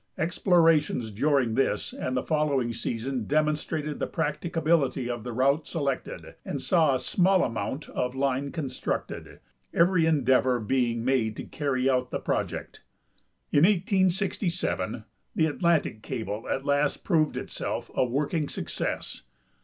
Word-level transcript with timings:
Ex 0.17 0.39
plorations 0.39 1.11
during 1.13 1.53
this 1.53 1.93
and 1.93 2.17
the 2.17 2.23
following 2.23 2.73
season 2.73 3.25
demonstrated 3.27 3.99
the 3.99 4.07
practicability 4.07 5.07
of 5.07 5.23
the 5.23 5.31
route 5.31 5.67
selected, 5.67 6.33
and 6.43 6.59
saw 6.59 6.95
a 6.95 6.97
small 6.97 7.43
amount 7.43 7.87
of 7.89 8.15
line 8.15 8.51
constructed, 8.51 9.39
every 9.75 10.07
endeavor 10.07 10.59
being 10.59 11.05
made 11.05 11.35
to 11.35 11.43
carry 11.43 11.87
out 11.87 12.09
the 12.09 12.17
project. 12.17 12.81
In 13.51 13.59
1867 13.63 15.03
the 15.35 15.45
Atlantic 15.45 16.01
cable 16.01 16.49
at 16.49 16.65
last 16.65 17.03
proved 17.03 17.37
itself 17.37 17.91
a 17.93 18.03
working 18.03 18.49
suc 18.49 18.69
cess. 18.69 19.21